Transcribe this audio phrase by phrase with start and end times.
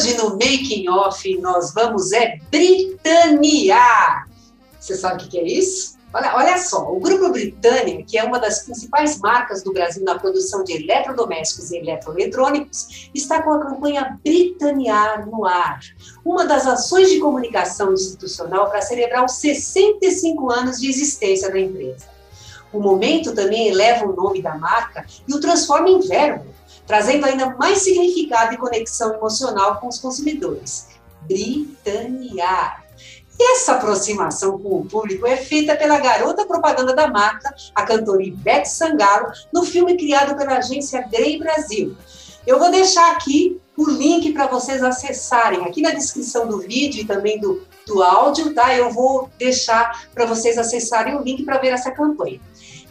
[0.00, 4.26] Hoje no Making Off nós vamos é britanear.
[4.78, 5.98] Você sabe o que é isso?
[6.12, 10.18] Olha, olha só, o Grupo Britânia, que é uma das principais marcas do Brasil na
[10.18, 15.80] produção de eletrodomésticos e eletroeletrônicos, está com a campanha Britanear no ar,
[16.24, 22.08] uma das ações de comunicação institucional para celebrar os 65 anos de existência da empresa.
[22.72, 26.46] O momento também eleva o nome da marca e o transforma em verbo,
[26.86, 30.88] trazendo ainda mais significado e conexão emocional com os consumidores.
[31.22, 32.84] Britanear.
[33.38, 38.22] E essa aproximação com o público é feita pela garota propaganda da marca, a cantora
[38.22, 41.96] Ivete Sangalo, no filme criado pela agência Grey Brasil.
[42.46, 47.06] Eu vou deixar aqui o link para vocês acessarem, aqui na descrição do vídeo e
[47.06, 48.74] também do, do áudio, tá?
[48.74, 52.40] Eu vou deixar para vocês acessarem o link para ver essa campanha.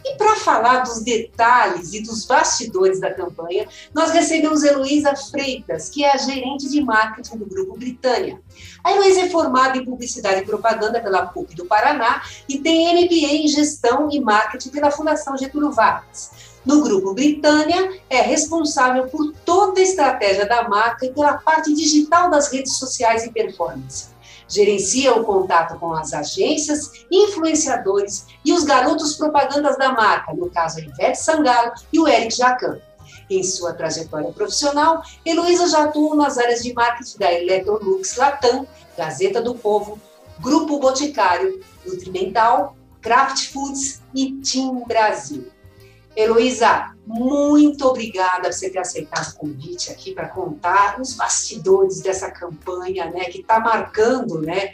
[0.04, 6.04] E para falar dos detalhes e dos bastidores da campanha, nós recebemos Heloísa Freitas, que
[6.04, 8.40] é a gerente de marketing do Grupo Britânia.
[8.82, 13.44] A Heloísa é formada em Publicidade e Propaganda pela PUC do Paraná e tem MBA
[13.44, 16.50] em Gestão e Marketing pela Fundação Getúlio Vargas.
[16.64, 22.30] No Grupo Britânia, é responsável por toda a estratégia da marca e pela parte digital
[22.30, 24.10] das redes sociais e performance
[24.50, 30.78] gerencia o contato com as agências, influenciadores e os garotos propagandas da marca, no caso
[30.78, 32.78] a Ivete Sangalo e o Eric Jacan.
[33.30, 38.66] Em sua trajetória profissional, Heloísa já atuou nas áreas de marketing da Electrolux Latam,
[38.98, 40.00] Gazeta do Povo,
[40.40, 45.48] Grupo Boticário, Nutrimental, Kraft Foods e Team Brasil.
[46.16, 52.30] Heloísa, muito obrigada por você ter aceitado o convite aqui para contar os bastidores dessa
[52.30, 54.72] campanha, né, que está marcando, né,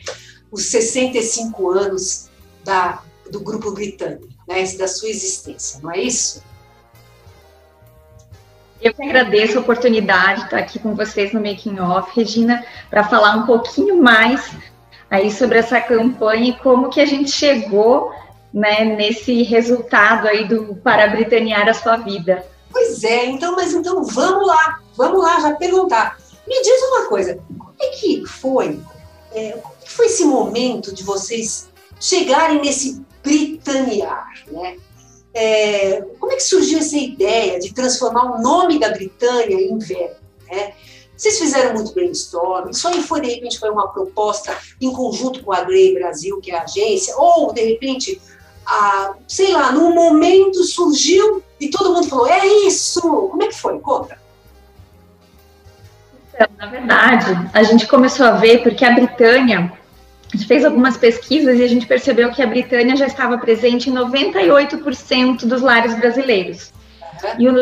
[0.50, 2.28] os 65 anos
[2.64, 6.42] da, do Grupo Britânico, né, da sua existência, não é isso?
[8.80, 13.04] Eu que agradeço a oportunidade de estar aqui com vocês no Making Off, Regina, para
[13.04, 14.50] falar um pouquinho mais
[15.10, 18.12] aí sobre essa campanha e como que a gente chegou
[18.52, 22.44] né, nesse resultado aí do para britanear a sua vida.
[22.70, 26.18] Pois é, então, mas então vamos lá, vamos lá já perguntar.
[26.46, 28.80] Me diz uma coisa, como é que foi,
[29.32, 31.68] é, como é que foi esse momento de vocês
[32.00, 34.76] chegarem nesse britanear, né?
[35.34, 40.16] É, como é que surgiu essa ideia de transformar o nome da Britânia em verbo,
[40.48, 40.72] né?
[41.16, 45.62] Vocês fizeram muito brainstorming, só foi de repente foi uma proposta em conjunto com a
[45.62, 48.20] Grey Brasil, que é a agência, ou de repente
[49.26, 53.00] sei lá, num momento surgiu e todo mundo falou, é isso!
[53.00, 53.78] Como é que foi?
[53.78, 54.18] Conta.
[56.34, 59.72] Então, na verdade, a gente começou a ver porque a Britânia,
[60.32, 63.88] a gente fez algumas pesquisas e a gente percebeu que a Britânia já estava presente
[63.88, 66.72] em 98% dos lares brasileiros.
[67.22, 67.30] Uhum.
[67.38, 67.52] E o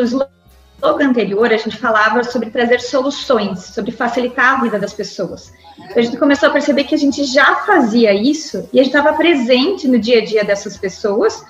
[0.77, 5.53] slogan anterior, a gente falava sobre trazer soluções, sobre facilitar a vida das pessoas.
[5.95, 9.15] A gente começou a perceber que a gente já fazia isso e a gente estava
[9.17, 11.43] presente no dia a dia dessas pessoas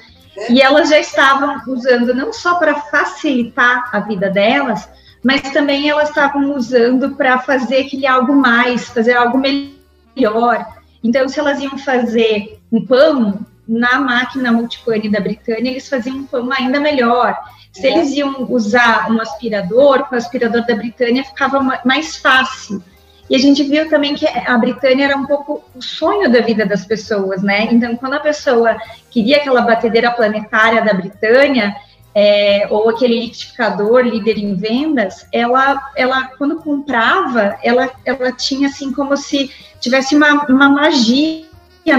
[0.49, 4.89] e elas já estavam usando não só para facilitar a vida delas,
[5.23, 10.65] mas também elas estavam usando para fazer aquele algo mais, fazer algo melhor.
[11.03, 16.25] Então, se elas iam fazer um pão na máquina multipane da Britânia, eles faziam um
[16.25, 17.37] pão ainda melhor.
[17.75, 22.81] Se eles iam usar um aspirador, com o aspirador da Britânia ficava mais fácil.
[23.29, 26.65] E a gente viu também que a Britânia era um pouco o sonho da vida
[26.65, 27.67] das pessoas, né?
[27.69, 28.77] Então, quando a pessoa
[29.11, 31.75] queria aquela batedeira planetária da Britânia,
[32.13, 38.93] é, ou aquele liquidificador líder em vendas, ela, ela quando comprava, ela, ela tinha assim
[38.93, 39.51] como se
[39.81, 41.43] tivesse uma, uma magia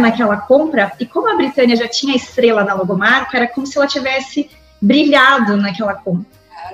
[0.01, 3.87] naquela compra, e como a Britânia já tinha estrela na logomarca, era como se ela
[3.87, 4.49] tivesse
[4.81, 6.27] brilhado naquela compra.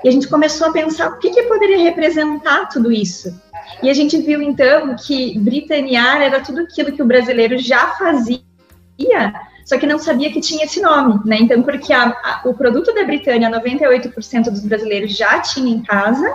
[0.05, 3.41] E a gente começou a pensar o que, que poderia representar tudo isso.
[3.83, 8.43] E a gente viu então que britanear era tudo aquilo que o brasileiro já fazia,
[9.65, 11.39] só que não sabia que tinha esse nome, né?
[11.41, 16.33] Então, porque a, a, o produto da Britânia, 98% dos brasileiros já tinha em casa.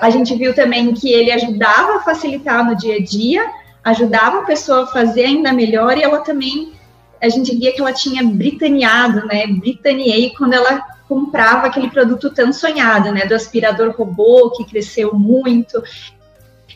[0.00, 3.50] A gente viu também que ele ajudava a facilitar no dia a dia,
[3.84, 6.72] ajudava a pessoa a fazer ainda melhor e ela também
[7.20, 9.46] a gente via que ela tinha britaneado, né?
[9.48, 13.24] Britaniei quando ela comprava aquele produto tão sonhado, né?
[13.24, 15.82] Do aspirador robô que cresceu muito.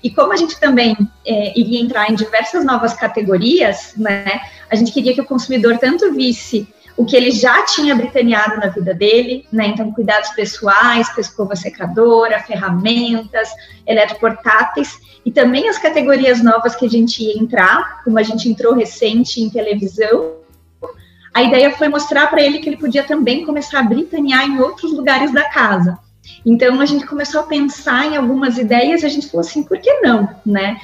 [0.02, 4.40] E como a gente também é, iria entrar em diversas novas categorias, né?
[4.70, 8.68] A gente queria que o consumidor tanto visse o que ele já tinha britaneado na
[8.68, 9.66] vida dele, né?
[9.66, 13.48] Então, cuidados pessoais, escova secadora, ferramentas,
[13.86, 18.74] eletroportáteis, e também as categorias novas que a gente ia entrar, como a gente entrou
[18.74, 20.41] recente em televisão.
[21.34, 24.92] A ideia foi mostrar para ele que ele podia também começar a britanear em outros
[24.92, 25.98] lugares da casa.
[26.44, 29.78] Então, a gente começou a pensar em algumas ideias e a gente falou assim, por
[29.78, 30.78] que não, né?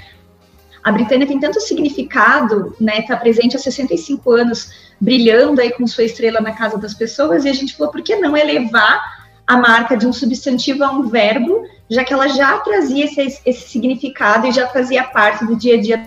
[0.82, 3.00] A Britânia tem tanto significado, né?
[3.00, 7.48] Está presente há 65 anos, brilhando aí com sua estrela na casa das pessoas, e
[7.48, 11.64] a gente falou, por que não elevar a marca de um substantivo a um verbo,
[11.88, 15.80] já que ela já trazia esse, esse significado e já fazia parte do dia a
[15.80, 16.06] dia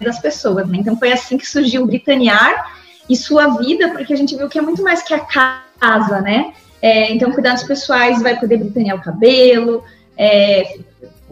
[0.00, 0.78] das pessoas, né?
[0.78, 2.79] Então foi assim que surgiu o Britanear
[3.10, 6.54] e sua vida, porque a gente viu que é muito mais que a casa, né?
[6.80, 9.82] É, então, cuidados pessoais, vai poder britanear o cabelo,
[10.16, 10.78] é,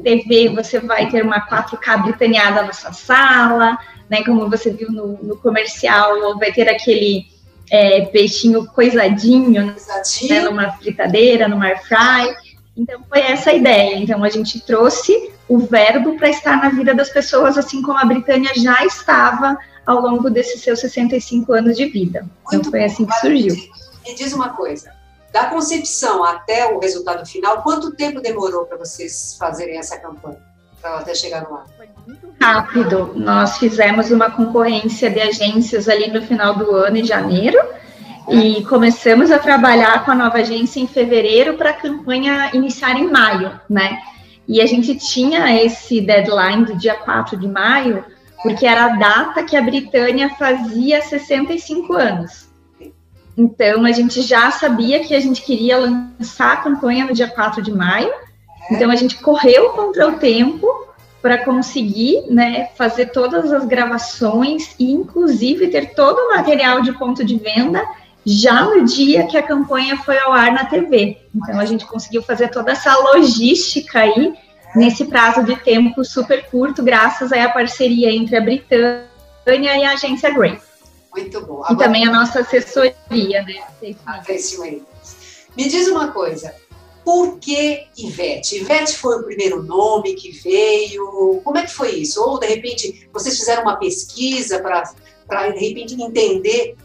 [0.02, 3.78] TV, você vai ter uma 4K britaneada na sua sala,
[4.10, 4.25] né?
[4.25, 7.26] Como você viu no, no comercial, vai ter aquele
[7.70, 9.66] é, peixinho coisadinho,
[10.28, 12.34] Né, numa fritadeira, numa air fry.
[12.76, 13.96] Então foi essa a ideia.
[13.96, 18.04] Então a gente trouxe o verbo para estar na vida das pessoas, assim como a
[18.04, 19.56] Britânia já estava
[19.86, 22.18] ao longo desses seus 65 anos de vida.
[22.18, 23.54] Então, Muito então foi assim que surgiu.
[24.06, 24.92] Me diz uma coisa,
[25.32, 30.38] da concepção até o resultado final, quanto tempo demorou para vocês fazerem essa campanha?
[30.80, 31.66] Para até chegar no ar?
[31.76, 33.12] Foi muito rápido.
[33.16, 37.58] Nós fizemos uma concorrência de agências ali no final do ano, em janeiro,
[38.28, 43.10] e começamos a trabalhar com a nova agência em fevereiro para a campanha iniciar em
[43.10, 43.98] maio, né?
[44.48, 48.02] E a gente tinha esse deadline do dia 4 de maio,
[48.42, 52.48] porque era a data que a Britânia fazia 65 anos.
[53.36, 57.62] Então, a gente já sabia que a gente queria lançar a campanha no dia 4
[57.62, 58.10] de maio.
[58.70, 60.66] Então, a gente correu contra o tempo
[61.20, 67.22] para conseguir né, fazer todas as gravações e, inclusive, ter todo o material de ponto
[67.22, 67.86] de venda
[68.30, 71.16] já no dia que a campanha foi ao ar na TV.
[71.34, 74.34] Então, a gente conseguiu fazer toda essa logística aí
[74.76, 79.08] nesse prazo de tempo super curto, graças à parceria entre a Britânia
[79.46, 80.58] e a agência Grey.
[81.10, 81.62] Muito bom.
[81.64, 83.62] Agora, e também a nossa assessoria, né?
[85.56, 86.54] Me diz uma coisa,
[87.02, 88.58] por que Ivete?
[88.58, 91.40] Ivete foi o primeiro nome que veio?
[91.42, 92.22] Como é que foi isso?
[92.22, 94.82] Ou, de repente, vocês fizeram uma pesquisa para,
[95.48, 96.76] de repente, entender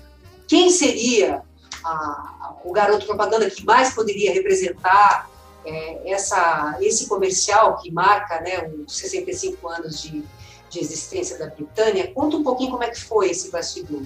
[0.53, 1.41] quem seria
[1.83, 5.27] a, o garoto propaganda que mais poderia representar
[5.65, 10.23] é, essa, esse comercial que marca né, os 65 anos de,
[10.69, 12.11] de existência da Britânia.
[12.13, 14.03] Conta um pouquinho como é que foi esse bastidor.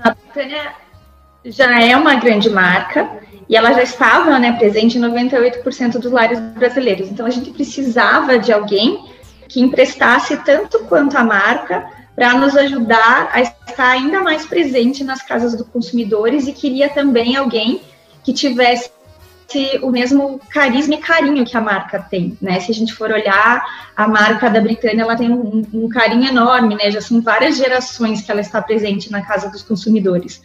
[0.00, 0.74] A Britânia
[1.44, 6.40] já é uma grande marca e ela já estava né, presente em 98% dos lares
[6.40, 7.08] brasileiros.
[7.08, 9.12] Então a gente precisava de alguém
[9.48, 15.22] que emprestasse tanto quanto a marca para nos ajudar a estar ainda mais presente nas
[15.22, 17.80] casas dos consumidores e queria também alguém
[18.22, 18.90] que tivesse
[19.82, 22.58] o mesmo carisma e carinho que a marca tem, né?
[22.60, 23.62] Se a gente for olhar
[23.94, 26.90] a marca da Britânia, ela tem um, um, carinho enorme, né?
[26.90, 30.40] Já são várias gerações que ela está presente na casa dos consumidores.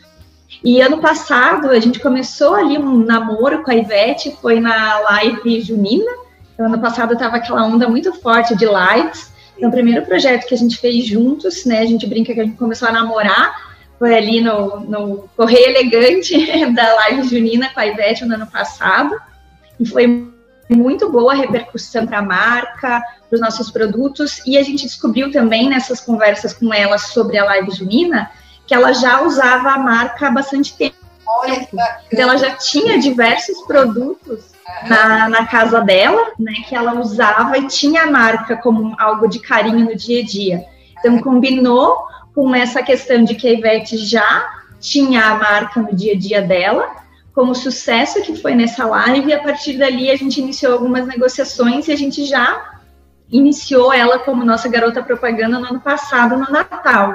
[0.63, 5.61] E ano passado a gente começou ali um namoro com a Ivete, foi na live
[5.61, 6.11] junina.
[6.53, 9.31] Então, ano passado estava aquela onda muito forte de lives.
[9.57, 11.79] Então, o primeiro projeto que a gente fez juntos, né?
[11.79, 16.35] A gente brinca que a gente começou a namorar foi ali no, no Correio Elegante
[16.73, 19.19] da live junina com a Ivete no ano passado.
[19.79, 20.31] E foi
[20.69, 24.41] muito boa a repercussão para a marca, para os nossos produtos.
[24.45, 28.29] E a gente descobriu também nessas conversas com ela sobre a live junina
[28.67, 30.97] que ela já usava a marca há bastante tempo.
[31.25, 31.67] Olha
[32.11, 34.56] então, ela já tinha diversos produtos
[34.87, 39.39] na, na, casa dela, né, que ela usava e tinha a marca como algo de
[39.39, 40.65] carinho no dia a dia.
[40.99, 41.97] Então, combinou
[42.33, 44.47] com essa questão de que a Ivete já
[44.79, 46.95] tinha a marca no dia a dia dela,
[47.33, 51.05] como o sucesso que foi nessa live, e a partir dali a gente iniciou algumas
[51.05, 52.77] negociações e a gente já
[53.29, 57.13] iniciou ela como nossa garota propaganda no ano passado, no Natal.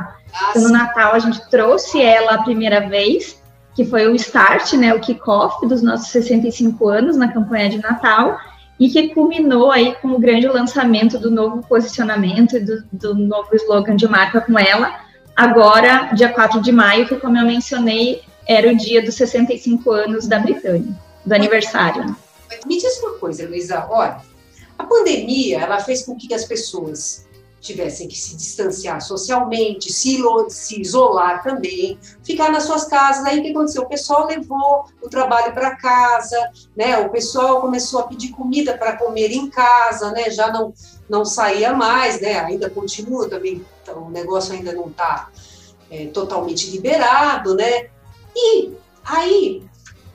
[0.50, 3.41] Então, no Natal a gente trouxe ela a primeira vez,
[3.74, 8.38] que foi o start, né, o kickoff dos nossos 65 anos na campanha de Natal,
[8.78, 13.54] e que culminou aí com o grande lançamento do novo posicionamento e do, do novo
[13.54, 15.00] slogan de marca com ela,
[15.36, 20.26] agora, dia 4 de maio, que, como eu mencionei, era o dia dos 65 anos
[20.26, 22.16] da Britânia, do aniversário.
[22.66, 24.20] Me diz uma coisa, Luísa, olha,
[24.78, 27.26] a pandemia, ela fez com que as pessoas
[27.62, 33.24] tivessem que se distanciar socialmente, se, se isolar também, ficar nas suas casas.
[33.24, 33.82] Aí o que aconteceu?
[33.82, 36.36] O pessoal levou o trabalho para casa,
[36.76, 36.98] né?
[36.98, 40.28] O pessoal começou a pedir comida para comer em casa, né?
[40.28, 40.74] Já não,
[41.08, 42.40] não saía mais, né?
[42.40, 45.30] Ainda continua também, então, o negócio ainda não está
[45.88, 47.88] é, totalmente liberado, né?
[48.34, 48.72] E
[49.04, 49.62] aí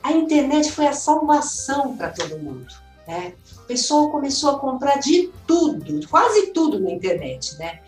[0.04, 2.68] a internet foi a salvação para todo mundo,
[3.08, 3.34] né?
[3.58, 7.80] O pessoal começou a comprar de tudo, quase tudo na internet, né?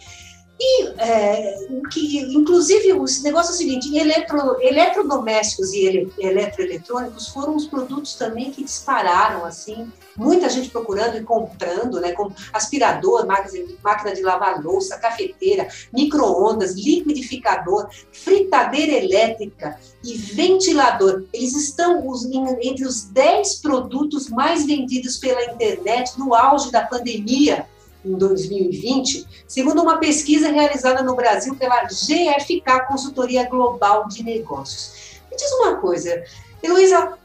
[0.62, 1.58] E é,
[1.90, 8.16] que, inclusive, o negócio é o seguinte: eletro, eletrodomésticos e ele, eletroeletrônicos foram os produtos
[8.16, 12.12] também que dispararam, assim, muita gente procurando e comprando, né?
[12.12, 21.24] Como aspirador, máquina, de lavar louça, cafeteira, micro-ondas, liquidificador, fritadeira elétrica e ventilador.
[21.32, 27.66] Eles estão os, entre os 10 produtos mais vendidos pela internet no auge da pandemia
[28.04, 35.20] em 2020, segundo uma pesquisa realizada no Brasil pela GFK Consultoria Global de Negócios.
[35.30, 36.24] Me diz uma coisa,
[36.64, 37.18] Heloísa,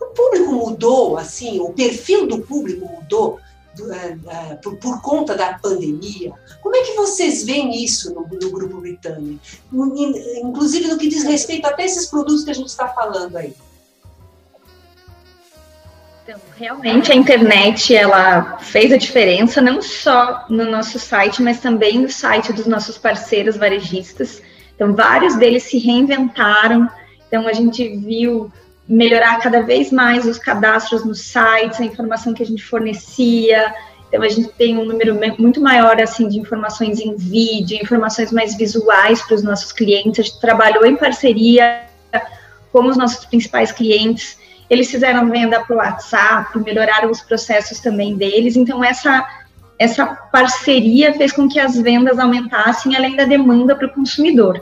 [0.00, 3.38] o público mudou, assim, o perfil do público mudou
[3.74, 6.32] do, uh, uh, por, por, conta da pandemia?
[6.62, 9.38] Como é que vocês veem isso no, no Grupo Britânia?
[9.72, 13.54] Inclusive no que diz respeito até esses produtos que a gente está falando aí.
[16.24, 21.98] Então, realmente a internet ela fez a diferença não só no nosso site, mas também
[21.98, 24.40] no site dos nossos parceiros varejistas.
[24.74, 26.88] Então, vários deles se reinventaram.
[27.28, 28.50] Então, a gente viu
[28.88, 33.74] melhorar cada vez mais os cadastros nos sites, a informação que a gente fornecia.
[34.08, 38.56] Então, a gente tem um número muito maior assim de informações em vídeo, informações mais
[38.56, 40.20] visuais para os nossos clientes.
[40.20, 41.82] A gente trabalhou em parceria
[42.72, 44.42] com os nossos principais clientes
[44.74, 48.56] eles fizeram venda para o WhatsApp, melhoraram os processos também deles.
[48.56, 49.26] Então, essa,
[49.78, 54.60] essa parceria fez com que as vendas aumentassem além da demanda para o consumidor.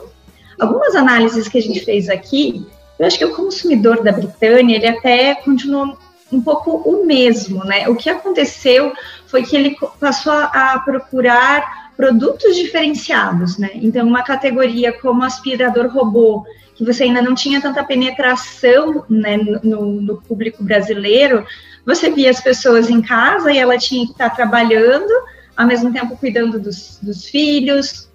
[0.59, 2.65] Algumas análises que a gente fez aqui,
[2.97, 5.97] eu acho que o consumidor da Britânia, ele até continuou
[6.31, 7.87] um pouco o mesmo, né?
[7.87, 8.93] O que aconteceu
[9.27, 13.71] foi que ele passou a procurar produtos diferenciados, né?
[13.75, 20.01] Então, uma categoria como aspirador robô, que você ainda não tinha tanta penetração né, no,
[20.01, 21.45] no, público brasileiro,
[21.85, 25.11] você via as pessoas em casa e ela tinha que estar trabalhando,
[25.55, 28.09] ao mesmo tempo cuidando dos, dos filhos,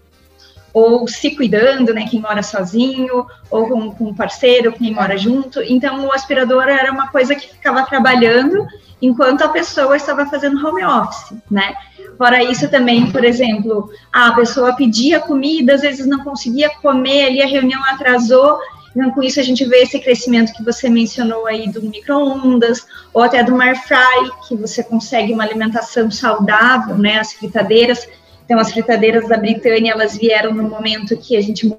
[0.73, 5.63] ou se cuidando, né, quem mora sozinho, ou com, com um parceiro, quem mora junto.
[5.63, 8.67] Então, o aspirador era uma coisa que ficava trabalhando
[9.01, 11.75] enquanto a pessoa estava fazendo home office, né?
[12.17, 17.43] Fora isso também, por exemplo, a pessoa pedia comida, às vezes não conseguia comer, ali
[17.43, 18.59] a reunião atrasou,
[18.91, 22.85] então com isso a gente vê esse crescimento que você mencionou aí do micro-ondas,
[23.15, 28.09] ou até do air fry, que você consegue uma alimentação saudável, né, as fritadeiras.
[28.49, 31.71] Então as fritadeiras da Britânia, elas vieram no momento que a gente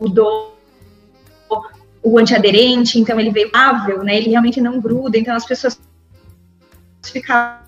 [0.00, 0.58] mudou
[2.02, 4.16] o antiaderente, então ele veio ável, né?
[4.16, 5.80] Ele realmente não gruda, então as pessoas
[7.04, 7.60] ficavam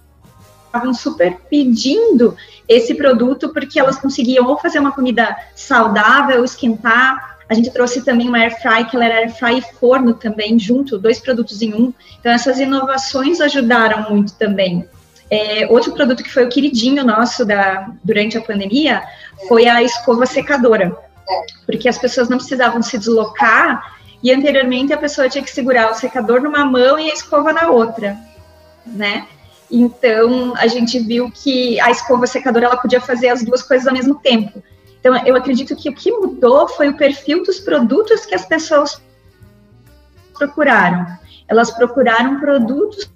[0.93, 7.39] super pedindo esse produto porque elas conseguiam ou fazer uma comida saudável, esquentar.
[7.49, 10.59] A gente trouxe também uma air fry, que ela era air fry e forno também,
[10.59, 11.95] junto, dois produtos em um.
[12.19, 14.89] Então, essas inovações ajudaram muito também.
[15.35, 19.03] É, outro produto que foi o queridinho nosso da, durante a pandemia
[19.49, 20.95] foi a escova secadora,
[21.65, 25.95] porque as pessoas não precisavam se deslocar e anteriormente a pessoa tinha que segurar o
[25.95, 28.19] secador numa mão e a escova na outra
[28.87, 29.27] né?
[29.71, 33.95] Então, a gente viu que a escova secadora ela podia fazer as duas coisas ao
[33.95, 34.63] mesmo tempo.
[35.01, 39.01] Então, eu acredito que o que mudou foi o perfil dos produtos que as pessoas
[40.35, 41.07] procuraram.
[41.49, 43.11] Elas procuraram produtos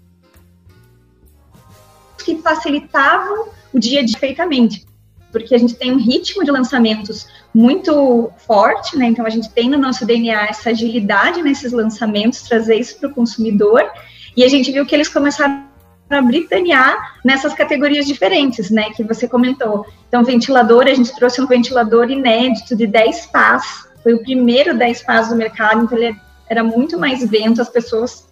[2.27, 4.85] que facilitavam o dia perfeitamente,
[5.31, 9.07] porque a gente tem um ritmo de lançamentos muito forte, né?
[9.07, 13.15] Então a gente tem no nosso DNA essa agilidade nesses lançamentos, trazer isso para o
[13.15, 13.89] consumidor.
[14.37, 15.65] E a gente viu que eles começaram
[16.11, 19.87] a britanear nessas categorias diferentes, né, que você comentou.
[20.09, 25.03] Então, ventilador, a gente trouxe um ventilador inédito de 10 pás, foi o primeiro 10
[25.03, 26.17] pás do mercado, então ele
[26.49, 28.29] era muito mais vento, as pessoas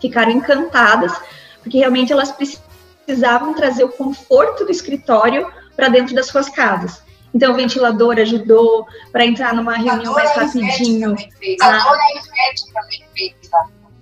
[0.00, 1.12] ficaram encantadas,
[1.62, 2.30] porque realmente elas
[3.08, 7.02] precisavam trazer o conforto do escritório para dentro das suas casas.
[7.32, 11.16] Então, o ventilador ajudou para entrar numa reunião mais rapidinho.
[11.62, 13.34] A dona Ivete também fez.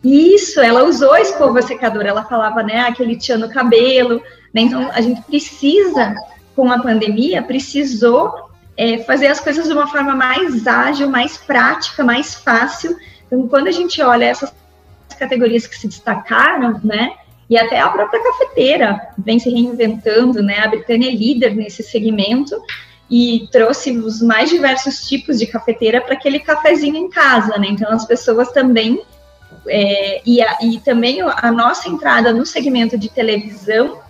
[0.02, 4.20] Isso, ela usou a escova secadora, ela falava, né, aquele tchan no cabelo,
[4.54, 4.62] né?
[4.62, 6.14] Então a gente precisa,
[6.54, 8.32] com a pandemia, precisou
[8.76, 12.96] é, fazer as coisas de uma forma mais ágil, mais prática, mais fácil.
[13.26, 14.52] Então, quando a gente olha essas
[15.18, 17.12] categorias que se destacaram, né,
[17.48, 20.58] E até a própria cafeteira vem se reinventando, né?
[20.60, 22.60] A Britânia é líder nesse segmento
[23.08, 27.68] e trouxe os mais diversos tipos de cafeteira para aquele cafezinho em casa, né?
[27.70, 29.00] Então as pessoas também
[29.68, 34.00] é, e, a, e também a nossa entrada no segmento de televisão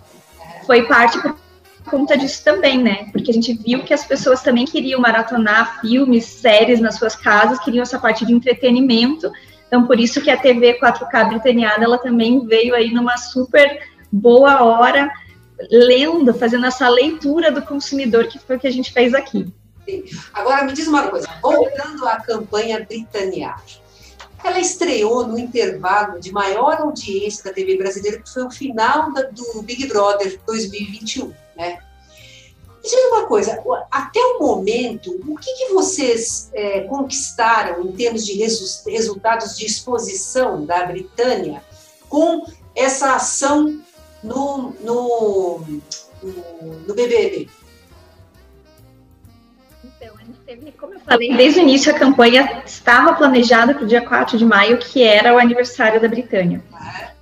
[0.65, 1.37] foi parte por
[1.85, 3.07] conta disso também, né?
[3.11, 7.59] Porque a gente viu que as pessoas também queriam maratonar filmes, séries nas suas casas,
[7.59, 9.31] queriam essa parte de entretenimento.
[9.67, 13.81] Então, por isso que a TV 4K britaniana, ela também veio aí numa super
[14.11, 15.11] boa hora,
[15.69, 19.53] lendo, fazendo essa leitura do consumidor, que foi o que a gente fez aqui.
[20.33, 23.55] Agora, me diz uma coisa, voltando à campanha Britannia,
[24.43, 29.23] ela estreou no intervalo de maior audiência da TV brasileira, que foi o final da,
[29.23, 31.79] do Big Brother 2021, né?
[32.87, 38.25] Me diz uma coisa, até o momento, o que, que vocês é, conquistaram em termos
[38.25, 41.61] de resu resultados de exposição da Britânia
[42.07, 43.77] com essa ação
[44.23, 45.59] no, no,
[46.23, 47.49] no, no BBB?
[50.45, 54.37] teve, como eu falei, desde o início a campanha estava planejada para o dia 4
[54.37, 56.63] de maio, que era o aniversário da Britânia.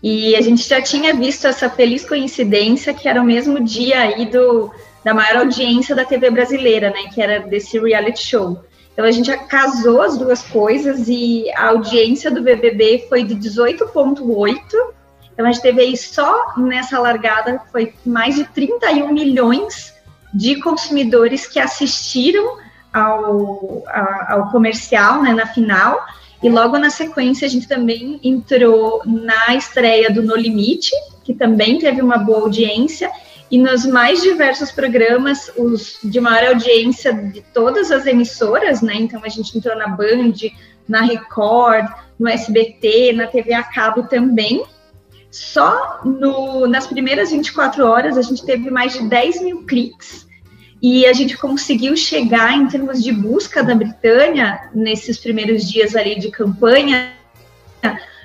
[0.04, 4.28] E a gente já tinha visto essa feliz coincidência, que era o mesmo dia aí
[4.28, 4.72] do,
[5.06, 8.60] da maior audiência da TV brasileira, né, que era desse reality show.
[8.92, 14.58] Então a gente casou as duas coisas e a audiência do BBB foi de 18,8.
[15.32, 19.94] Então a gente teve aí só nessa largada foi mais de 31 milhões
[20.34, 22.58] de consumidores que assistiram
[22.92, 23.84] ao,
[24.28, 26.04] ao comercial, né, na final,
[26.42, 30.92] e logo na sequência a gente também entrou na estreia do No Limite,
[31.24, 33.12] que também teve uma boa audiência,
[33.50, 38.96] e nos mais diversos programas, os de maior audiência de todas as emissoras, né?
[38.96, 40.34] Então a gente entrou na Band,
[40.88, 41.86] na Record,
[42.20, 44.66] no SBT, na TV a cabo também.
[45.30, 50.26] Só no, nas primeiras 24 horas a gente teve mais de 10 mil cliques
[50.82, 56.18] e a gente conseguiu chegar em termos de busca da Britânia nesses primeiros dias ali
[56.18, 57.14] de campanha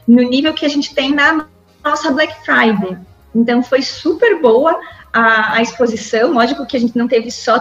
[0.07, 1.47] no nível que a gente tem na
[1.85, 2.97] nossa Black Friday.
[3.35, 4.79] Então foi super boa
[5.13, 6.33] a, a exposição.
[6.33, 7.59] Lógico que a gente não teve só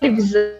[0.00, 0.50] televisão,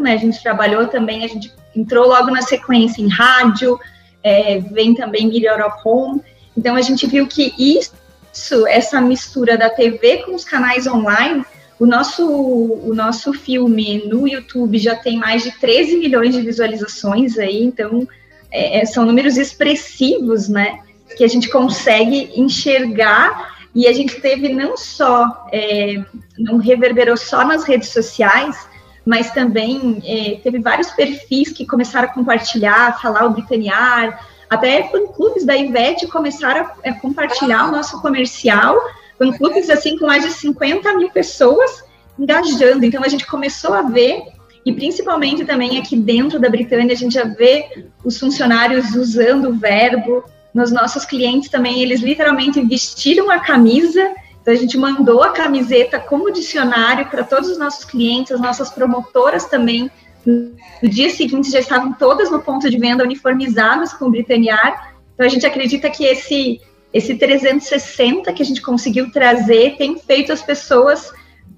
[0.00, 0.14] né?
[0.14, 3.78] A gente trabalhou também, a gente entrou logo na sequência em rádio,
[4.22, 6.20] é, vem também Media of Home.
[6.56, 11.44] Então a gente viu que isso, essa mistura da TV com os canais online,
[11.78, 17.36] o nosso, o nosso filme no YouTube já tem mais de 13 milhões de visualizações
[17.36, 18.06] aí, então
[18.50, 20.78] é, é, são números expressivos, né?
[21.16, 26.02] Que a gente consegue enxergar e a gente teve não só, é,
[26.38, 28.68] não reverberou só nas redes sociais,
[29.04, 35.44] mas também é, teve vários perfis que começaram a compartilhar, falar o Britaniar, até fã-clubes
[35.44, 38.78] da Ivete começaram a, a compartilhar o nosso comercial
[39.18, 41.84] fã-clubes assim com mais de 50 mil pessoas
[42.18, 42.84] engajando.
[42.84, 44.22] Então a gente começou a ver,
[44.64, 49.54] e principalmente também aqui dentro da Britânia, a gente já vê os funcionários usando o
[49.54, 50.24] verbo.
[50.54, 54.14] Nos nossos clientes também, eles literalmente vestiram a camisa.
[54.40, 58.70] Então a gente mandou a camiseta como dicionário para todos os nossos clientes, as nossas
[58.70, 59.90] promotoras também.
[60.24, 64.94] No dia seguinte já estavam todas no ponto de venda uniformizadas com o Britaniar.
[65.14, 66.60] Então a gente acredita que esse
[66.92, 71.12] esse 360 que a gente conseguiu trazer tem feito as pessoas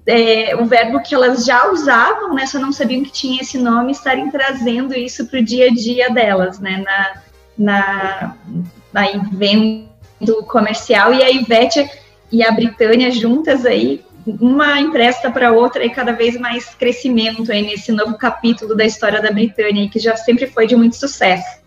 [0.07, 3.91] é, o verbo que elas já usavam, né, só não sabiam que tinha esse nome,
[3.91, 7.21] estarem trazendo isso para o dia a dia delas, né, na,
[7.57, 8.35] na,
[8.97, 9.87] na vendo
[10.47, 11.89] comercial e a Ivete
[12.31, 17.61] e a Britânia juntas aí, uma empresta para outra e cada vez mais crescimento aí
[17.61, 21.57] nesse novo capítulo da história da Britânia, que já sempre foi de muito sucesso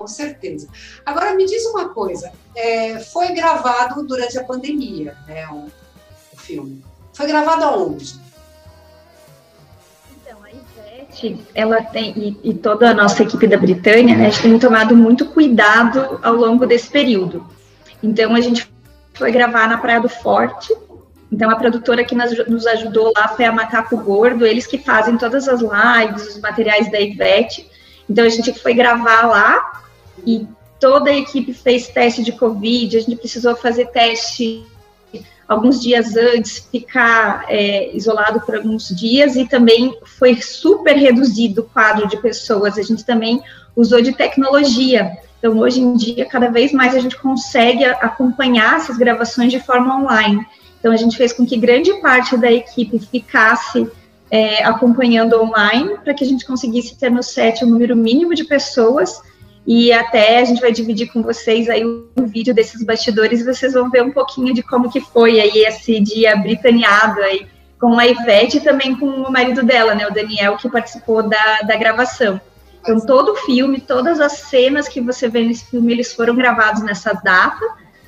[0.00, 0.66] com certeza.
[1.04, 5.66] Agora, me diz uma coisa: é, foi gravado durante a pandemia, né, o,
[6.32, 6.82] o filme.
[7.12, 8.18] Foi gravado aonde?
[11.10, 14.58] Ivete, ela tem, e, e, toda a nossa equipe da Britânia, né, a gente tem
[14.58, 17.46] tomado muito cuidado ao longo desse período.
[18.02, 18.70] Então, a gente
[19.14, 20.72] foi gravar na Praia do Forte.
[21.30, 25.48] Então, a produtora que nos ajudou lá foi a Macaco Gordo, eles que fazem todas
[25.48, 27.68] as lives, os materiais da Ivete.
[28.08, 29.82] Então, a gente foi gravar lá
[30.26, 30.46] e
[30.80, 34.64] toda a equipe fez teste de Covid, a gente precisou fazer teste
[35.50, 41.64] alguns dias antes, ficar é, isolado por alguns dias e também foi super reduzido o
[41.64, 42.78] quadro de pessoas.
[42.78, 43.42] A gente também
[43.74, 45.18] usou de tecnologia.
[45.40, 50.00] Então, hoje em dia, cada vez mais a gente consegue acompanhar essas gravações de forma
[50.00, 50.46] online.
[50.78, 53.90] Então, a gente fez com que grande parte da equipe ficasse
[54.30, 58.44] é, acompanhando online, para que a gente conseguisse ter no set o número mínimo de
[58.44, 59.20] pessoas
[59.66, 63.74] e até a gente vai dividir com vocês aí um vídeo desses bastidores e vocês
[63.74, 67.46] vão ver um pouquinho de como que foi aí esse dia britaneado aí
[67.78, 71.62] com a Ivete e também com o marido dela, né, o Daniel, que participou da,
[71.62, 72.40] da gravação.
[72.82, 76.82] Então, todo o filme, todas as cenas que você vê nesse filme, eles foram gravados
[76.82, 77.64] nessa data,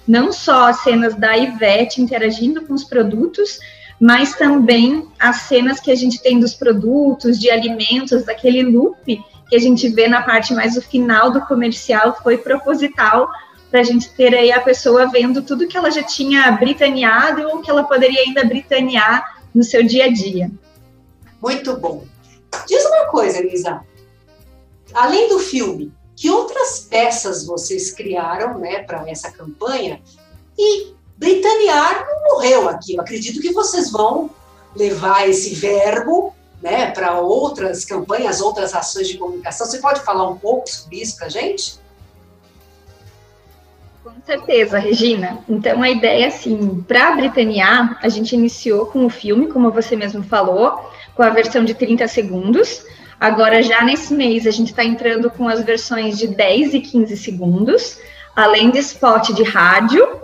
[0.06, 3.58] não só as cenas da Ivete interagindo com os produtos,
[4.00, 9.56] mas também as cenas que a gente tem dos produtos, de alimentos, daquele loop que
[9.56, 13.28] a gente vê na parte mais do final do comercial foi proposital
[13.70, 17.60] para a gente ter aí a pessoa vendo tudo que ela já tinha britaneado ou
[17.60, 20.50] que ela poderia ainda britanear no seu dia a dia.
[21.38, 22.06] Muito bom.
[22.66, 23.82] Diz uma coisa, Elisa.
[24.94, 30.00] Além do filme, que outras peças vocês criaram né, para essa campanha?
[30.58, 32.94] E britanear não morreu aqui.
[32.94, 34.30] Eu acredito que vocês vão
[34.74, 39.66] levar esse verbo né, para outras campanhas, outras ações de comunicação.
[39.66, 41.80] Você pode falar um pouco sobre isso para a gente?
[44.04, 45.38] Com certeza, Regina.
[45.48, 50.22] Então, a ideia, assim, para Britaniar, a gente iniciou com o filme, como você mesmo
[50.22, 52.84] falou, com a versão de 30 segundos.
[53.18, 57.16] Agora, já nesse mês, a gente está entrando com as versões de 10 e 15
[57.16, 57.98] segundos,
[58.34, 60.20] além de spot de rádio.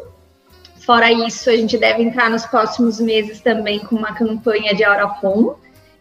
[0.84, 5.14] Fora isso, a gente deve entrar nos próximos meses também com uma campanha de out
[5.22, 5.52] home,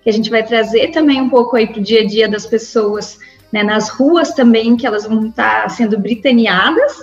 [0.07, 2.45] que a gente vai trazer também um pouco aí para o dia a dia das
[2.45, 3.19] pessoas,
[3.51, 6.93] né, nas ruas também, que elas vão estar tá sendo britaneadas.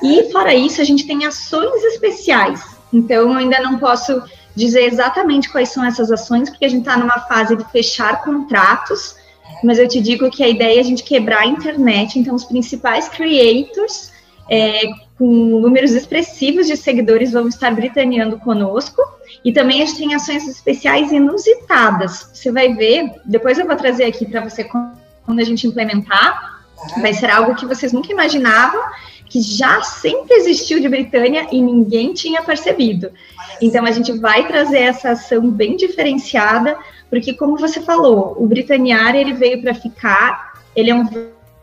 [0.00, 2.62] E fora isso, a gente tem ações especiais.
[2.92, 4.22] Então, eu ainda não posso
[4.54, 9.16] dizer exatamente quais são essas ações, porque a gente está numa fase de fechar contratos,
[9.64, 12.44] mas eu te digo que a ideia é a gente quebrar a internet, então os
[12.44, 14.12] principais creators
[14.48, 14.82] é,
[15.18, 19.00] com números expressivos de seguidores vão estar britaneando conosco.
[19.44, 22.30] E também a gente tem ações especiais inusitadas.
[22.32, 26.62] Você vai ver, depois eu vou trazer aqui para você quando a gente implementar.
[27.00, 28.82] Vai ser algo que vocês nunca imaginavam,
[29.28, 33.10] que já sempre existiu de Britânia e ninguém tinha percebido.
[33.60, 36.76] Então a gente vai trazer essa ação bem diferenciada,
[37.08, 41.06] porque como você falou, o britanear ele veio para ficar, ele é um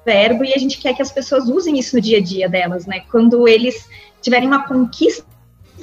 [0.05, 2.85] verbo e a gente quer que as pessoas usem isso no dia a dia delas,
[2.85, 3.01] né?
[3.11, 3.87] Quando eles
[4.21, 5.25] tiverem uma conquista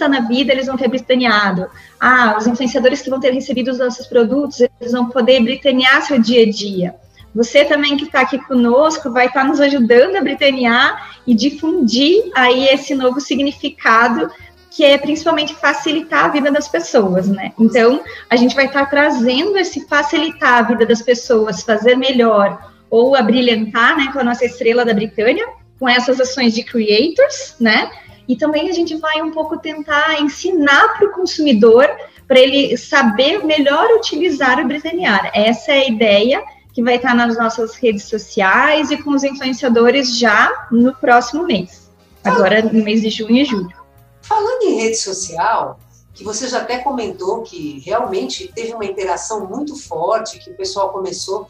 [0.09, 1.67] na vida, eles vão ter britaneado.
[1.99, 6.21] Ah, os influenciadores que vão ter recebido os nossos produtos, eles vão poder britanear seu
[6.21, 6.95] dia a dia.
[7.35, 12.31] Você também que está aqui conosco vai estar tá nos ajudando a britanear e difundir
[12.35, 14.31] aí esse novo significado
[14.71, 17.53] que é principalmente facilitar a vida das pessoas, né?
[17.59, 18.01] Então,
[18.31, 23.15] a gente vai estar tá trazendo esse facilitar a vida das pessoas, fazer melhor, ou
[23.15, 25.47] a brilhantar, né, com a nossa estrela da Britânia,
[25.79, 27.91] com essas ações de creators, né?
[28.27, 31.89] E também a gente vai um pouco tentar ensinar para o consumidor
[32.27, 35.31] para ele saber melhor utilizar o Britanniar.
[35.35, 40.19] Essa é a ideia que vai estar nas nossas redes sociais e com os influenciadores
[40.19, 41.91] já no próximo mês,
[42.23, 43.73] agora no mês de junho e julho.
[44.21, 45.81] Falando em rede social,
[46.13, 50.91] que você já até comentou que realmente teve uma interação muito forte, que o pessoal
[50.91, 51.49] começou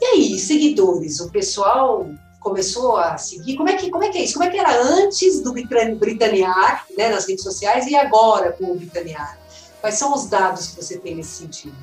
[0.00, 2.08] e aí, seguidores, o pessoal
[2.40, 3.56] começou a seguir?
[3.56, 4.34] Como é que, como é, que é isso?
[4.34, 8.74] Como é que era antes do Britanear, né, nas redes sociais, e agora com o
[8.74, 9.38] Britanear?
[9.80, 11.76] Quais são os dados que você tem nesse sentido?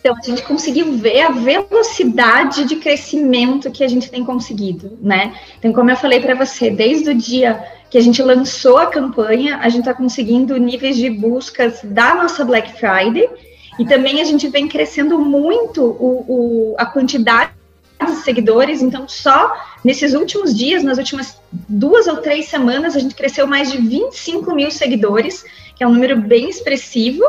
[0.00, 5.38] Então, a gente conseguiu ver a velocidade de crescimento que a gente tem conseguido, né?
[5.58, 9.58] Então, como eu falei para você, desde o dia que a gente lançou a campanha,
[9.58, 13.28] a gente está conseguindo níveis de buscas da nossa Black Friday
[13.78, 17.52] e também a gente vem crescendo muito o, o, a quantidade
[18.04, 23.14] de seguidores, então só nesses últimos dias, nas últimas duas ou três semanas, a gente
[23.14, 27.22] cresceu mais de 25 mil seguidores, que é um número bem expressivo,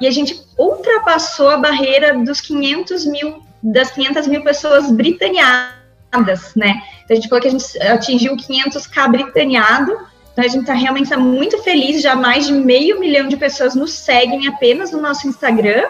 [0.00, 6.82] e a gente ultrapassou a barreira dos 500 mil, das 500 mil pessoas britaneadas, né?
[7.04, 9.96] Então a gente falou que a gente atingiu 500k britaneado,
[10.36, 13.92] a gente está realmente tá muito feliz, já mais de meio milhão de pessoas nos
[13.92, 15.84] seguem apenas no nosso Instagram.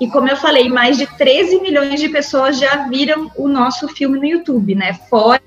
[0.00, 4.18] E como eu falei, mais de 13 milhões de pessoas já viram o nosso filme
[4.18, 4.94] no YouTube, né?
[5.10, 5.42] Fora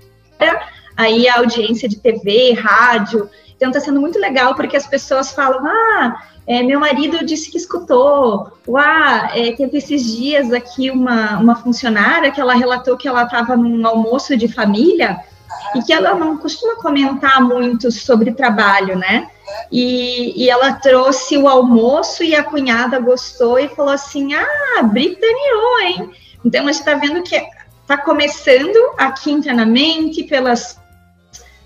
[0.98, 3.30] aí a audiência de TV, rádio.
[3.56, 7.58] Então está sendo muito legal porque as pessoas falam: ah, é, meu marido disse que
[7.58, 8.52] escutou.
[8.76, 13.56] Ah, é, teve esses dias aqui uma, uma funcionária que ela relatou que ela estava
[13.56, 15.20] num almoço de família
[15.76, 19.30] e que ela não costuma comentar muito sobre trabalho, né?
[19.72, 25.80] E, e, ela trouxe o almoço e a cunhada gostou e falou assim: Ah, britaneou,
[25.82, 26.12] hein?
[26.44, 27.36] Então a gente está vendo que
[27.82, 30.80] está começando aqui internamente pelas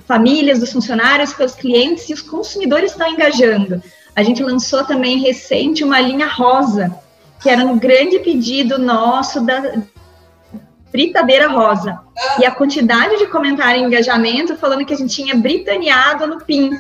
[0.07, 3.81] famílias dos funcionários, pelos clientes e os consumidores estão engajando.
[4.15, 6.95] A gente lançou também recente uma linha rosa,
[7.41, 9.81] que era um grande pedido nosso da,
[10.95, 11.99] fritadeira rosa.
[12.39, 16.79] E a quantidade de comentário e engajamento falando que a gente tinha britaneado no pink.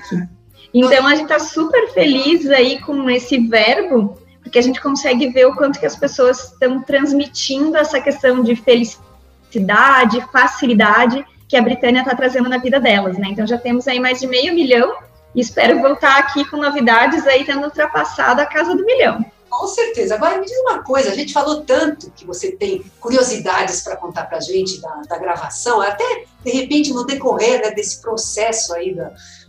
[0.73, 5.47] Então a gente está super feliz aí com esse verbo, porque a gente consegue ver
[5.47, 11.99] o quanto que as pessoas estão transmitindo essa questão de felicidade, facilidade que a Britânia
[11.99, 13.27] está trazendo na vida delas, né?
[13.31, 14.95] Então já temos aí mais de meio milhão
[15.35, 19.25] e espero voltar aqui com novidades aí tendo ultrapassado a casa do milhão.
[19.57, 20.15] Com certeza.
[20.15, 24.25] Agora me diz uma coisa, a gente falou tanto que você tem curiosidades para contar
[24.25, 28.95] para a gente da, da, gravação, até de repente no decorrer né, desse processo aí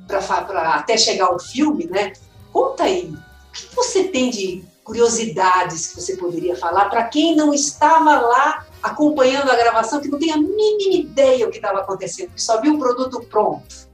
[0.07, 2.13] para até chegar ao filme, né?
[2.53, 7.53] Conta aí, o que você tem de curiosidades que você poderia falar para quem não
[7.53, 12.31] estava lá acompanhando a gravação, que não tem a mínima ideia o que estava acontecendo,
[12.31, 13.86] que só viu o produto pronto?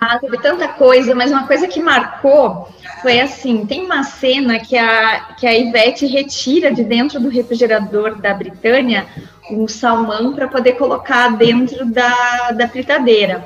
[0.00, 2.66] Ah, teve tanta coisa, mas uma coisa que marcou
[3.02, 8.14] foi assim: tem uma cena que a, que a Ivete retira de dentro do refrigerador
[8.16, 9.06] da Britânia
[9.50, 13.44] um salmão para poder colocar dentro da, da fritadeira.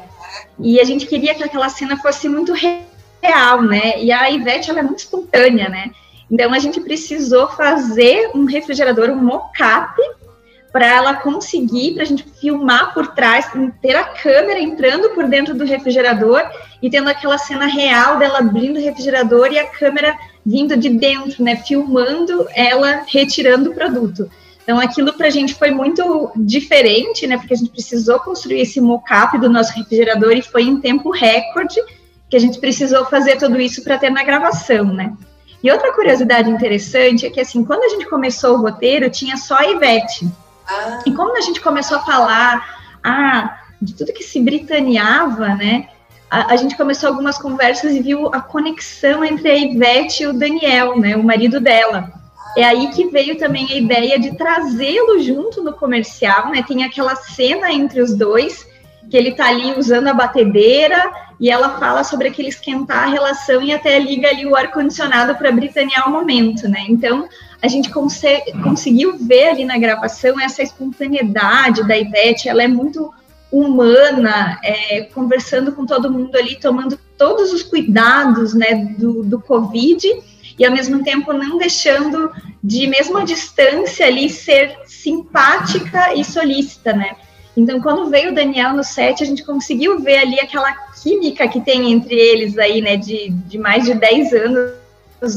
[0.59, 4.01] E a gente queria que aquela cena fosse muito real, né?
[4.01, 5.91] E a Ivete ela é muito espontânea, né?
[6.31, 10.01] Então a gente precisou fazer um refrigerador, um mocap,
[10.75, 13.47] para ela conseguir, para a gente filmar por trás,
[13.81, 16.43] ter a câmera entrando por dentro do refrigerador
[16.83, 21.45] e tendo aquela cena real dela abrindo o refrigerador e a câmera vindo de dentro,
[21.45, 24.29] né, filmando ela retirando o produto.
[24.65, 28.81] Então, aquilo para a gente foi muito diferente, né, porque a gente precisou construir esse
[28.81, 31.81] mockup do nosso refrigerador e foi em tempo recorde
[32.29, 35.13] que a gente precisou fazer tudo isso para ter na gravação, né.
[35.63, 39.55] E outra curiosidade interessante é que, assim, quando a gente começou o roteiro, tinha só
[39.55, 40.29] a Ivete.
[40.69, 41.01] Ah.
[41.07, 45.89] E como a gente começou a falar ah, de tudo que se britaneava, né?
[46.31, 50.33] A, a, gente começou algumas conversas e viu a conexão entre a Ivete e o
[50.33, 51.17] Daniel, né?
[51.17, 52.13] O marido dela.
[52.57, 56.65] É aí que veio também a ideia de trazê-lo junto no comercial, né?
[56.67, 58.67] Tem aquela cena entre os dois,
[59.11, 63.63] que ele tá ali usando a batedeira e ela fala sobre aquele esquentar a relação
[63.63, 66.85] e até liga ali o ar-condicionado para britanear o momento, né?
[66.89, 67.29] Então,
[67.61, 73.13] a gente conseguiu ver ali na gravação essa espontaneidade da Ivete, ela é muito
[73.51, 80.07] humana, é, conversando com todo mundo ali, tomando todos os cuidados né, do, do Covid
[80.59, 86.93] e ao mesmo tempo não deixando de mesmo a distância ali ser simpática e solícita,
[86.93, 87.17] né?
[87.57, 91.61] Então, quando veio o Daniel no set, a gente conseguiu ver ali aquela química que
[91.61, 94.85] tem entre eles aí, né, de, de mais de 10 anos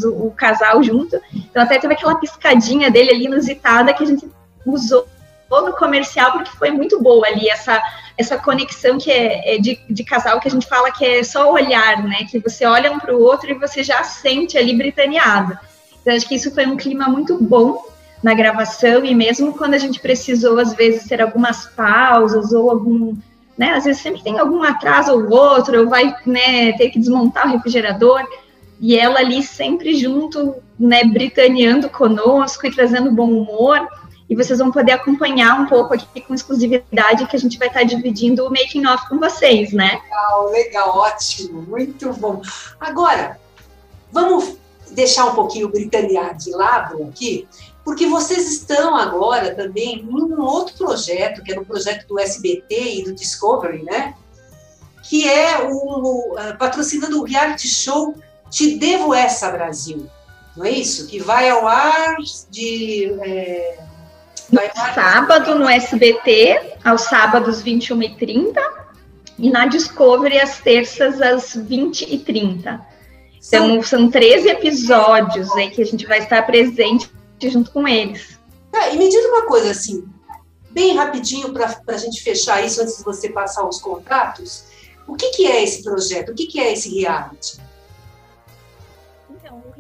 [0.06, 1.20] o, o, casal junto.
[1.34, 4.28] Então até teve aquela piscadinha dele ali inusitada que a gente
[4.66, 5.08] usou
[5.50, 7.82] no comercial porque foi muito boa ali essa
[8.18, 11.52] essa conexão que é, é de, de, casal que a gente fala que é só
[11.52, 12.26] olhar, né?
[12.30, 15.58] Que você olha um para o outro e você já sente ali britaneado.
[16.02, 17.86] Então acho que isso foi um clima muito bom
[18.24, 23.16] na gravação e mesmo quando a gente precisou às vezes ter algumas pausas ou algum
[23.58, 27.48] né, às vezes sempre tem algum atraso ou outro, ou vai né, ter que desmontar
[27.48, 28.24] o refrigerador
[28.80, 33.88] e ela ali sempre junto, né, britaneando conosco e trazendo bom humor.
[34.30, 37.84] E vocês vão poder acompanhar um pouco aqui com exclusividade que a gente vai estar
[37.84, 40.02] dividindo o making off com vocês, né?
[40.04, 42.42] Legal, legal, ótimo, muito bom.
[42.80, 43.40] Agora,
[44.12, 44.58] vamos
[44.92, 47.48] deixar um pouquinho o britanear de lado aqui,
[47.88, 52.98] porque vocês estão agora também em um outro projeto, que é no projeto do SBT
[52.98, 54.14] e do Discovery, né?
[55.08, 58.14] Que é o, o uh, patrocinando o reality show
[58.52, 60.06] te devo essa, Brasil.
[60.58, 61.08] Não é isso?
[61.08, 62.18] Que vai ao ar
[62.52, 63.10] de.
[63.22, 63.80] É,
[64.76, 68.58] ar sábado no SBT, aos sábados 21h30,
[69.40, 72.82] e na Discovery às terças às 20h30.
[73.48, 77.10] Então, são 13 episódios aí que a gente vai estar presente
[77.42, 78.40] junto com eles.
[78.72, 80.08] Tá, e me diz uma coisa assim,
[80.72, 84.66] bem rapidinho para a gente fechar isso antes de você passar os contratos.
[85.08, 86.32] O que, que é esse projeto?
[86.32, 87.60] O que, que é esse reality?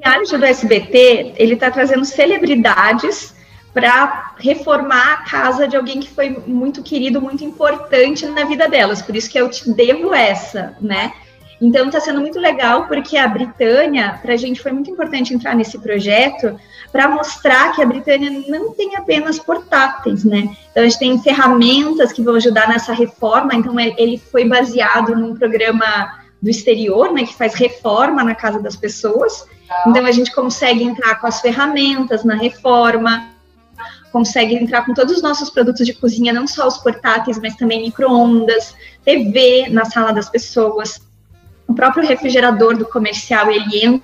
[0.03, 3.35] reality do SBT, ele está trazendo celebridades
[3.73, 9.01] para reformar a casa de alguém que foi muito querido, muito importante na vida delas.
[9.01, 11.13] Por isso que eu te devo essa, né?
[11.59, 15.55] Então está sendo muito legal porque a Britânia, para a gente foi muito importante entrar
[15.55, 16.59] nesse projeto
[16.91, 20.55] para mostrar que a Britânia não tem apenas portáteis, né?
[20.71, 23.55] Então a gente tem ferramentas que vão ajudar nessa reforma.
[23.55, 28.61] Então é, ele foi baseado num programa do exterior, né, que faz reforma na casa
[28.61, 29.45] das pessoas.
[29.87, 33.29] Então a gente consegue entrar com as ferramentas na reforma,
[34.11, 37.81] consegue entrar com todos os nossos produtos de cozinha, não só os portáteis, mas também
[37.81, 41.06] microondas, TV na sala das pessoas.
[41.67, 44.01] O próprio refrigerador do comercial, ele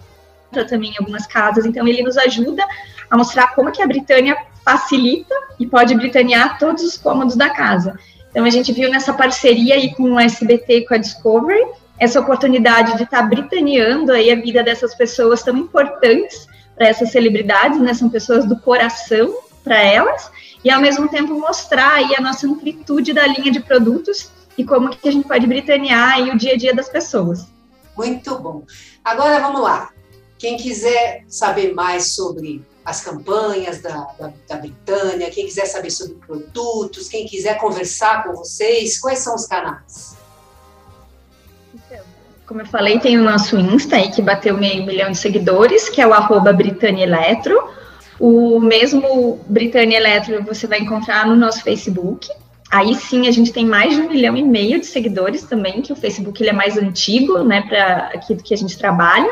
[0.67, 1.65] também em algumas casas.
[1.65, 2.63] Então, ele nos ajuda
[3.10, 7.97] a mostrar como que a Britânia facilita e pode britanear todos os cômodos da casa.
[8.30, 11.65] Então, a gente viu nessa parceria aí com o SBT e com a Discovery,
[11.99, 17.12] essa oportunidade de estar tá britaneando aí a vida dessas pessoas tão importantes para essas
[17.12, 17.93] celebridades, né?
[17.93, 20.30] São pessoas do coração para elas,
[20.63, 24.89] e ao mesmo tempo mostrar aí a nossa amplitude da linha de produtos e como
[24.89, 27.52] que a gente pode britanear aí o dia a dia das pessoas.
[27.97, 28.63] Muito bom.
[29.03, 29.91] Agora vamos lá.
[30.38, 36.15] Quem quiser saber mais sobre as campanhas da, da, da, Britânia, quem quiser saber sobre
[36.15, 40.17] produtos, quem quiser conversar com vocês, quais são os canais?
[41.73, 42.03] Então,
[42.45, 46.01] como eu falei, tem o nosso Insta aí que bateu meio milhão de seguidores, que
[46.01, 47.69] é o arroba Britânia Eletro.
[48.19, 52.29] O mesmo Britânia Eletro você vai encontrar no nosso Facebook.
[52.73, 55.93] Aí sim a gente tem mais de um milhão e meio de seguidores também, que
[55.93, 59.31] o Facebook ele é mais antigo, né, para aqui do que a gente trabalha.